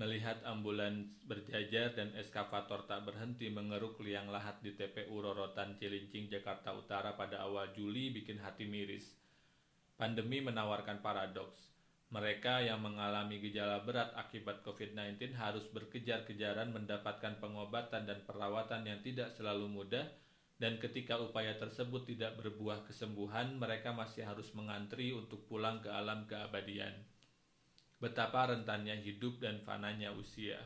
Melihat 0.00 0.40
ambulans 0.48 1.12
berjajar 1.28 1.92
dan 1.92 2.16
eskavator 2.16 2.88
tak 2.88 3.04
berhenti 3.04 3.52
mengeruk 3.52 4.00
liang 4.00 4.32
lahat 4.32 4.56
di 4.64 4.72
TPU 4.72 5.20
Rorotan 5.20 5.76
Cilincing, 5.76 6.24
Jakarta 6.32 6.72
Utara 6.72 7.20
pada 7.20 7.44
awal 7.44 7.68
Juli 7.76 8.08
bikin 8.08 8.40
hati 8.40 8.64
miris. 8.64 9.12
Pandemi 10.00 10.40
menawarkan 10.40 11.04
paradoks. 11.04 11.68
Mereka 12.16 12.64
yang 12.64 12.80
mengalami 12.80 13.44
gejala 13.44 13.84
berat 13.84 14.16
akibat 14.16 14.64
COVID-19 14.64 15.36
harus 15.36 15.68
berkejar-kejaran 15.68 16.72
mendapatkan 16.72 17.36
pengobatan 17.36 18.08
dan 18.08 18.24
perawatan 18.24 18.88
yang 18.88 19.04
tidak 19.04 19.36
selalu 19.36 19.68
mudah, 19.68 20.08
dan 20.56 20.80
ketika 20.80 21.20
upaya 21.20 21.60
tersebut 21.60 22.08
tidak 22.08 22.40
berbuah 22.40 22.88
kesembuhan, 22.88 23.52
mereka 23.60 23.92
masih 23.92 24.24
harus 24.24 24.48
mengantri 24.56 25.12
untuk 25.12 25.44
pulang 25.44 25.84
ke 25.84 25.92
alam 25.92 26.24
keabadian 26.24 26.96
betapa 28.00 28.48
rentannya 28.48 28.96
hidup 29.04 29.44
dan 29.44 29.60
fananya 29.60 30.08
usia. 30.16 30.56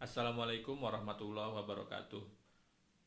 Assalamualaikum 0.00 0.80
warahmatullahi 0.80 1.52
wabarakatuh. 1.52 2.24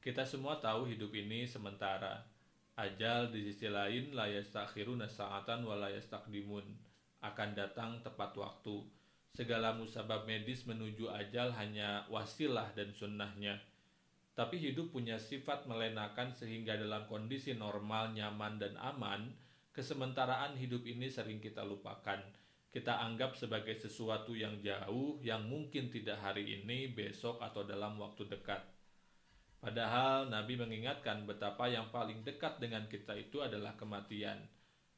Kita 0.06 0.22
semua 0.22 0.62
tahu 0.62 0.86
hidup 0.86 1.10
ini 1.18 1.50
sementara. 1.50 2.30
Ajal 2.78 3.34
di 3.34 3.42
sisi 3.42 3.74
lain 3.74 4.14
la 4.14 4.30
yastakhiruna 4.30 5.10
sa'atan 5.10 5.66
wa 5.66 5.74
la 5.74 5.90
yastaqdimun 5.90 6.88
akan 7.34 7.56
datang 7.58 8.00
tepat 8.04 8.36
waktu. 8.38 8.84
Segala 9.36 9.76
musabab 9.76 10.26
medis 10.26 10.66
menuju 10.66 11.14
ajal 11.14 11.54
hanya 11.54 12.08
wasilah 12.10 12.74
dan 12.74 12.90
sunnahnya. 12.90 13.62
Tapi 14.34 14.58
hidup 14.58 14.94
punya 14.94 15.18
sifat 15.18 15.66
melenakan 15.66 16.34
sehingga 16.34 16.78
dalam 16.78 17.06
kondisi 17.10 17.54
normal, 17.54 18.14
nyaman, 18.14 18.58
dan 18.62 18.74
aman, 18.78 19.34
kesementaraan 19.74 20.58
hidup 20.58 20.86
ini 20.86 21.10
sering 21.10 21.38
kita 21.38 21.66
lupakan. 21.66 22.22
Kita 22.70 23.02
anggap 23.02 23.34
sebagai 23.34 23.78
sesuatu 23.78 24.38
yang 24.38 24.62
jauh, 24.62 25.18
yang 25.26 25.46
mungkin 25.46 25.90
tidak 25.90 26.22
hari 26.22 26.62
ini, 26.62 26.90
besok, 26.94 27.42
atau 27.42 27.66
dalam 27.66 27.98
waktu 27.98 28.30
dekat. 28.30 28.62
Padahal 29.58 30.30
Nabi 30.30 30.54
mengingatkan 30.54 31.26
betapa 31.26 31.66
yang 31.66 31.90
paling 31.90 32.22
dekat 32.22 32.62
dengan 32.62 32.86
kita 32.86 33.18
itu 33.18 33.42
adalah 33.42 33.74
kematian– 33.74 34.38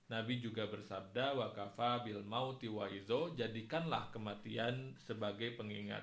Nabi 0.10 0.42
juga 0.42 0.66
bersabda 0.66 1.38
wakafa 1.38 2.02
bil 2.02 2.26
mauti 2.26 2.66
waizo 2.66 3.30
jadikanlah 3.38 4.10
kematian 4.10 4.98
sebagai 4.98 5.54
pengingat. 5.54 6.02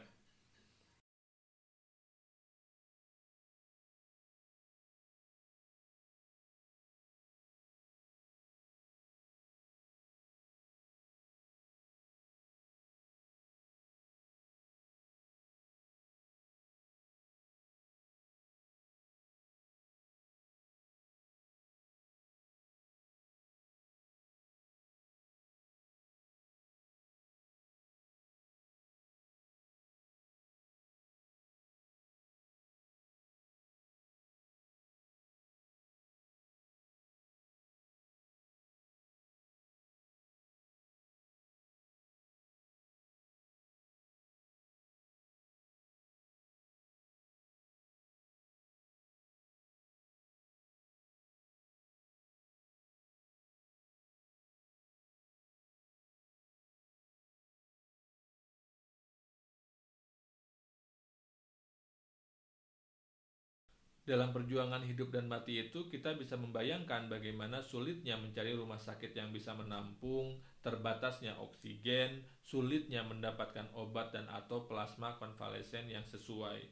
Dalam 64.07 64.31
perjuangan 64.31 64.87
hidup 64.87 65.11
dan 65.11 65.27
mati 65.27 65.67
itu, 65.67 65.91
kita 65.91 66.15
bisa 66.15 66.39
membayangkan 66.39 67.11
bagaimana 67.11 67.59
sulitnya 67.59 68.15
mencari 68.15 68.55
rumah 68.55 68.79
sakit 68.79 69.11
yang 69.19 69.35
bisa 69.35 69.51
menampung, 69.59 70.39
terbatasnya 70.63 71.35
oksigen, 71.43 72.23
sulitnya 72.39 73.03
mendapatkan 73.03 73.67
obat 73.75 74.15
dan 74.15 74.31
atau 74.31 74.71
plasma 74.71 75.19
konvalesen 75.19 75.91
yang 75.91 76.07
sesuai. 76.07 76.71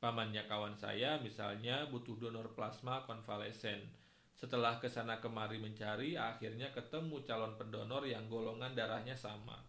Pamannya 0.00 0.48
kawan 0.48 0.80
saya 0.80 1.20
misalnya 1.20 1.92
butuh 1.92 2.16
donor 2.16 2.56
plasma 2.56 3.04
konvalesen. 3.04 3.92
Setelah 4.32 4.80
ke 4.80 4.88
sana 4.88 5.20
kemari 5.20 5.60
mencari, 5.60 6.16
akhirnya 6.16 6.72
ketemu 6.72 7.20
calon 7.28 7.60
pendonor 7.60 8.08
yang 8.08 8.32
golongan 8.32 8.72
darahnya 8.72 9.12
sama. 9.12 9.60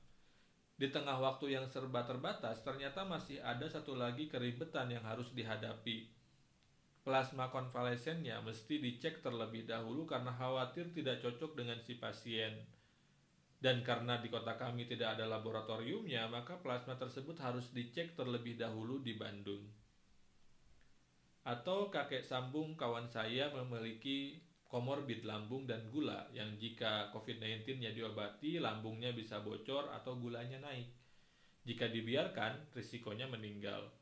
Di 0.80 0.88
tengah 0.88 1.19
waktu 1.19 1.52
yang 1.52 1.68
serba 1.68 2.08
terbatas, 2.08 2.64
ternyata 2.64 3.04
masih 3.04 3.44
ada 3.44 3.68
satu 3.68 4.00
lagi 4.00 4.31
keribetan 4.31 4.88
yang 4.88 5.04
harus 5.04 5.31
dihadapi, 5.36 6.17
plasma 7.07 7.47
konvalesennya 7.47 8.44
mesti 8.44 8.84
dicek 8.84 9.23
terlebih 9.23 9.63
dahulu 9.63 10.03
karena 10.03 10.35
khawatir 10.35 10.91
tidak 10.91 11.23
cocok 11.23 11.56
dengan 11.56 11.79
si 11.79 11.95
pasien. 11.95 12.51
Dan 13.63 13.79
karena 13.79 14.19
di 14.19 14.28
kota 14.28 14.59
kami 14.59 14.91
tidak 14.91 15.16
ada 15.16 15.23
laboratoriumnya, 15.23 16.28
maka 16.28 16.59
plasma 16.59 17.00
tersebut 17.00 17.40
harus 17.40 17.72
dicek 17.72 18.19
terlebih 18.19 18.59
dahulu 18.59 19.00
di 19.00 19.16
Bandung. 19.16 19.63
Atau 21.47 21.88
kakek 21.88 22.28
sambung 22.28 22.75
kawan 22.75 23.07
saya 23.07 23.56
memiliki 23.56 24.44
komorbid 24.68 25.24
lambung 25.24 25.63
dan 25.63 25.88
gula 25.88 26.28
yang 26.35 26.59
jika 26.59 27.07
COVID-19-nya 27.16 27.95
diobati, 27.95 28.59
lambungnya 28.59 29.16
bisa 29.16 29.39
bocor 29.39 29.95
atau 29.95 30.19
gulanya 30.19 30.59
naik. 30.59 30.91
Jika 31.63 31.88
dibiarkan, 31.88 32.75
risikonya 32.75 33.31
meninggal. 33.31 33.95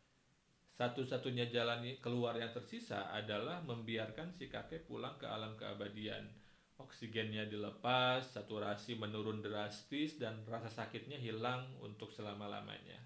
Satu-satunya 0.76 1.48
jalan 1.56 1.88
keluar 2.04 2.36
yang 2.36 2.52
tersisa 2.52 3.08
adalah 3.16 3.64
membiarkan 3.64 4.36
si 4.36 4.52
kakek 4.52 4.84
pulang 4.84 5.16
ke 5.16 5.24
alam 5.24 5.56
keabadian. 5.56 6.28
Oksigennya 6.76 7.48
dilepas, 7.48 8.36
saturasi 8.36 9.00
menurun 9.00 9.40
drastis, 9.40 10.20
dan 10.20 10.44
rasa 10.44 10.68
sakitnya 10.68 11.16
hilang 11.16 11.72
untuk 11.80 12.12
selama-lamanya. 12.12 13.00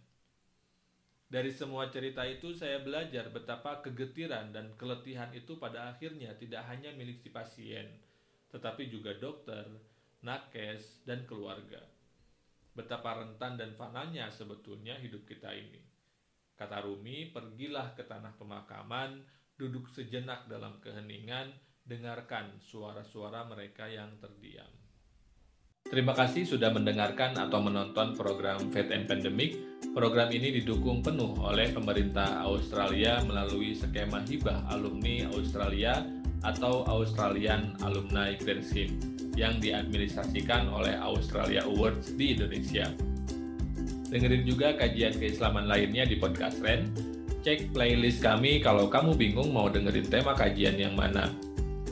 Dari 1.29 1.53
semua 1.53 1.93
cerita 1.93 2.25
itu 2.25 2.57
saya 2.57 2.81
belajar 2.81 3.29
betapa 3.29 3.85
kegetiran 3.85 4.49
dan 4.49 4.73
keletihan 4.73 5.29
itu 5.29 5.61
pada 5.61 5.93
akhirnya 5.93 6.33
tidak 6.41 6.65
hanya 6.65 6.89
milik 6.97 7.21
si 7.21 7.29
pasien, 7.29 7.85
tetapi 8.49 8.89
juga 8.89 9.13
dokter, 9.13 9.61
nakes, 10.25 11.05
dan 11.05 11.29
keluarga. 11.29 11.85
Betapa 12.73 13.21
rentan 13.21 13.61
dan 13.61 13.77
fananya 13.77 14.33
sebetulnya 14.33 14.97
hidup 14.97 15.29
kita 15.29 15.53
ini. 15.53 15.98
Kata 16.59 16.83
Rumi, 16.83 17.31
pergilah 17.31 17.95
ke 17.95 18.03
tanah 18.03 18.35
pemakaman, 18.35 19.23
duduk 19.55 19.87
sejenak 19.95 20.51
dalam 20.51 20.83
keheningan, 20.83 21.55
dengarkan 21.87 22.59
suara-suara 22.59 23.47
mereka 23.47 23.87
yang 23.87 24.19
terdiam. 24.19 24.67
Terima 25.87 26.11
kasih 26.11 26.43
sudah 26.43 26.75
mendengarkan 26.75 27.39
atau 27.39 27.63
menonton 27.63 28.11
program 28.11 28.59
Fate 28.75 28.91
and 28.91 29.07
Pandemic. 29.07 29.55
Program 29.95 30.27
ini 30.35 30.59
didukung 30.59 30.99
penuh 30.99 31.31
oleh 31.39 31.71
pemerintah 31.71 32.43
Australia 32.43 33.23
melalui 33.23 33.71
skema 33.71 34.19
hibah 34.27 34.67
alumni 34.67 35.31
Australia 35.31 36.03
atau 36.43 36.83
Australian 36.91 37.79
Alumni 37.87 38.35
Grant 38.35 38.67
yang 39.39 39.63
diadministrasikan 39.63 40.67
oleh 40.67 40.99
Australia 40.99 41.63
Awards 41.63 42.11
di 42.19 42.35
Indonesia. 42.35 42.91
Dengerin 44.09 44.41
juga 44.41 44.73
kajian 44.73 45.13
keislaman 45.13 45.69
lainnya 45.69 46.01
di 46.01 46.17
podcast 46.17 46.57
Ren. 46.65 46.89
Cek 47.45 47.69
playlist 47.71 48.25
kami 48.25 48.57
kalau 48.59 48.89
kamu 48.89 49.15
bingung 49.15 49.53
mau 49.53 49.69
dengerin 49.69 50.09
tema 50.09 50.33
kajian 50.33 50.73
yang 50.75 50.97
mana. 50.97 51.29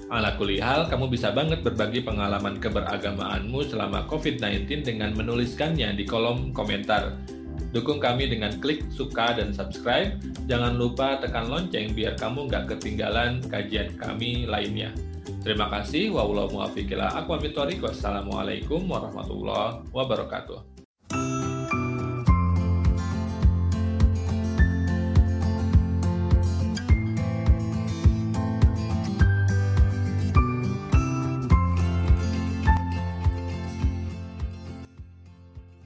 Ala 0.08 0.40
kulihal, 0.40 0.88
kamu 0.90 1.12
bisa 1.12 1.36
banget 1.36 1.60
berbagi 1.62 2.02
pengalaman 2.02 2.58
keberagamaanmu 2.58 3.60
selama 3.70 4.08
COVID-19 4.10 4.88
dengan 4.88 5.14
menuliskannya 5.14 5.94
di 5.94 6.08
kolom 6.08 6.56
komentar. 6.56 7.14
Dukung 7.76 8.00
kami 8.00 8.32
dengan 8.32 8.56
klik 8.64 8.88
suka 8.88 9.36
dan 9.36 9.52
subscribe. 9.52 10.16
Jangan 10.48 10.80
lupa 10.80 11.20
tekan 11.20 11.52
lonceng 11.52 11.92
biar 11.92 12.16
kamu 12.16 12.48
nggak 12.48 12.72
ketinggalan 12.72 13.44
kajian 13.52 13.92
kami 14.00 14.48
lainnya. 14.48 14.96
Terima 15.44 15.68
kasih. 15.68 16.16
Wassalamualaikum 16.16 18.88
warahmatullahi 18.88 19.84
wabarakatuh. 19.92 20.77